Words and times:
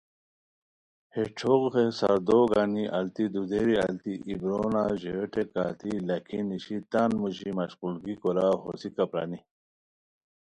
ہے 1.13 1.23
چھوغ 1.37 1.63
ہے 1.75 1.85
ساردو 1.99 2.39
گنی 2.51 2.85
التی 2.97 3.25
دودیری 3.33 3.75
التی 3.83 4.13
ای 4.25 4.33
بورونا 4.41 4.83
ژویو 5.01 5.23
ٹیکہ 5.31 5.59
التی 5.65 5.91
لکھی 6.07 6.39
نیشی 6.47 6.77
تان 6.91 7.09
موژی 7.19 7.49
مشقولگی 7.57 8.15
کوراؤ 8.21 8.55
ہوسیکہ 8.63 9.05
پرانی 9.11 9.39